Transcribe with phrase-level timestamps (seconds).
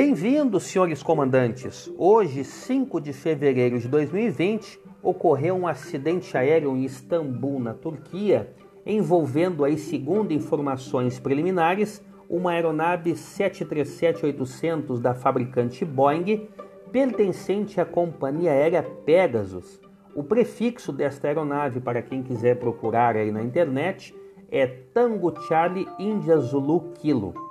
[0.00, 1.92] Bem-vindos, senhores comandantes.
[1.98, 8.54] Hoje, 5 de fevereiro de 2020, ocorreu um acidente aéreo em Istambul, na Turquia,
[8.86, 12.00] envolvendo aí, segundo informações preliminares,
[12.30, 16.46] uma aeronave 737-800 da fabricante Boeing,
[16.92, 19.80] pertencente à companhia aérea Pegasus.
[20.14, 24.14] O prefixo desta aeronave, para quem quiser procurar aí na internet,
[24.48, 27.47] é Tango Charlie India Zulu Kilo.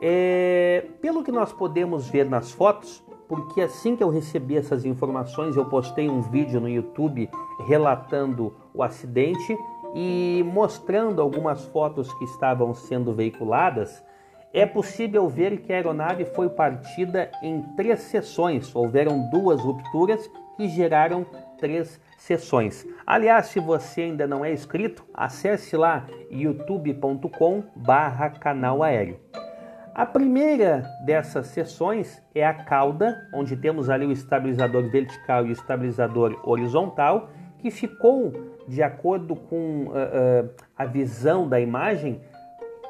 [0.00, 5.56] É, pelo que nós podemos ver nas fotos, porque assim que eu recebi essas informações,
[5.56, 7.28] eu postei um vídeo no YouTube
[7.66, 9.56] relatando o acidente
[9.94, 14.04] e mostrando algumas fotos que estavam sendo veiculadas.
[14.52, 18.74] É possível ver que a aeronave foi partida em três seções.
[18.74, 21.24] Houveram duas rupturas que geraram
[21.58, 22.84] três sessões.
[23.06, 29.20] Aliás, se você ainda não é inscrito, acesse lá youtube.com/canal aéreo.
[29.96, 35.52] A primeira dessas sessões é a cauda, onde temos ali o estabilizador vertical e o
[35.52, 37.30] estabilizador horizontal,
[37.60, 38.30] que ficou,
[38.68, 42.20] de acordo com uh, uh, a visão da imagem,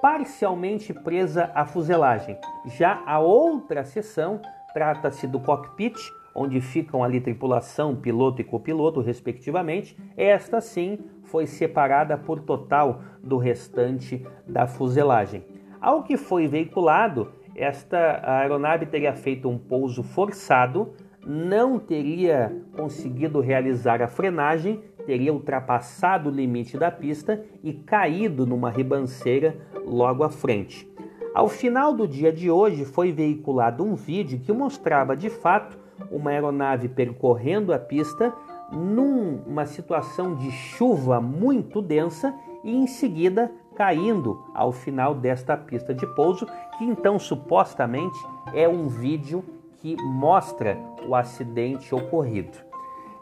[0.02, 2.36] parcialmente presa à fuselagem.
[2.76, 4.40] Já a outra seção
[4.74, 5.96] trata-se do cockpit,
[6.34, 9.96] onde ficam ali tripulação, piloto e copiloto, respectivamente.
[10.16, 15.44] Esta sim foi separada por total do restante da fuselagem.
[15.86, 24.02] Ao que foi veiculado, esta aeronave teria feito um pouso forçado, não teria conseguido realizar
[24.02, 30.92] a frenagem, teria ultrapassado o limite da pista e caído numa ribanceira logo à frente.
[31.32, 35.78] Ao final do dia de hoje foi veiculado um vídeo que mostrava de fato
[36.10, 38.34] uma aeronave percorrendo a pista
[38.72, 46.06] numa situação de chuva muito densa e em seguida caindo ao final desta pista de
[46.14, 46.46] pouso,
[46.78, 48.18] que então supostamente
[48.54, 49.44] é um vídeo
[49.78, 52.58] que mostra o acidente ocorrido.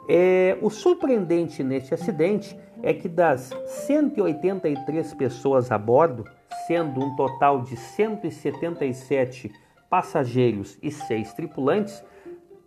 [0.08, 6.24] É, o surpreendente neste acidente é que das 183 pessoas a bordo,
[6.66, 9.50] sendo um total de 177
[9.88, 12.04] passageiros e 6 tripulantes,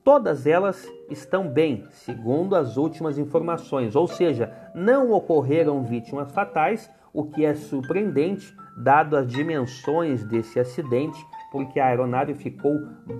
[0.08, 7.26] todas elas estão bem, segundo as últimas informações, ou seja, não ocorreram vítimas fatais, o
[7.26, 11.20] que é surpreendente dado as dimensões desse acidente,
[11.52, 12.74] porque a aeronave ficou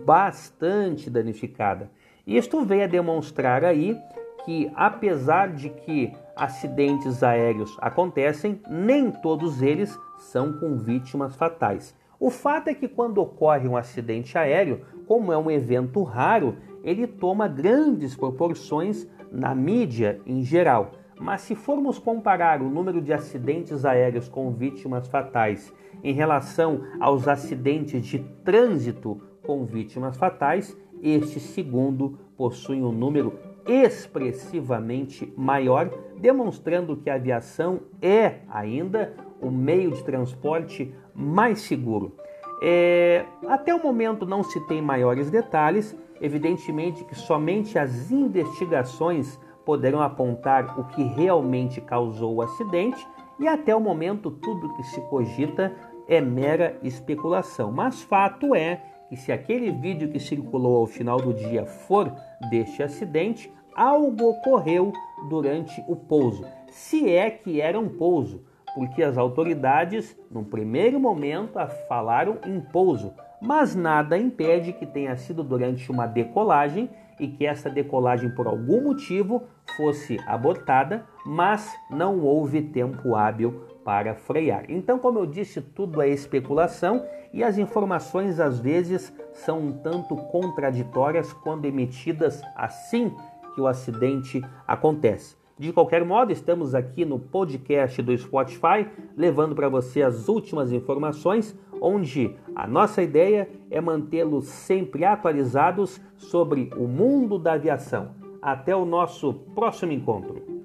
[0.06, 1.92] bastante danificada.
[2.26, 4.00] Isto veio a demonstrar aí
[4.46, 11.94] que apesar de que acidentes aéreos acontecem, nem todos eles são com vítimas fatais.
[12.20, 17.06] O fato é que quando ocorre um acidente aéreo, como é um evento raro, ele
[17.06, 20.92] toma grandes proporções na mídia em geral.
[21.20, 25.74] Mas se formos comparar o número de acidentes aéreos com vítimas fatais
[26.04, 33.34] em relação aos acidentes de trânsito com vítimas fatais, este segundo possui um número
[33.68, 42.16] expressivamente maior, demonstrando que a aviação é ainda o meio de transporte mais seguro.
[42.62, 50.02] É, até o momento não se tem maiores detalhes, evidentemente que somente as investigações poderão
[50.02, 53.06] apontar o que realmente causou o acidente
[53.40, 55.76] e até o momento tudo que se cogita
[56.08, 57.72] é mera especulação.
[57.72, 62.12] Mas fato é que se aquele vídeo que circulou ao final do dia for
[62.50, 64.92] deste acidente, algo ocorreu
[65.30, 66.46] durante o pouso.
[66.70, 68.44] Se é que era um pouso,
[68.78, 71.58] porque as autoridades, no primeiro momento,
[71.90, 73.12] falaram em pouso,
[73.42, 76.88] mas nada impede que tenha sido durante uma decolagem
[77.20, 79.42] e que essa decolagem por algum motivo
[79.76, 84.66] fosse abortada, mas não houve tempo hábil para frear.
[84.70, 90.16] Então, como eu disse, tudo é especulação e as informações às vezes são um tanto
[90.16, 93.12] contraditórias quando emitidas assim
[93.56, 95.36] que o acidente acontece.
[95.60, 101.58] De qualquer modo, estamos aqui no podcast do Spotify, levando para você as últimas informações,
[101.82, 108.12] onde a nossa ideia é mantê-los sempre atualizados sobre o mundo da aviação.
[108.40, 110.57] Até o nosso próximo encontro.